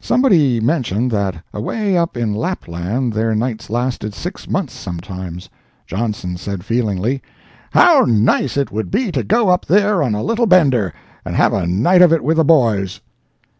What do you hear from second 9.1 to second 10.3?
to go up there on a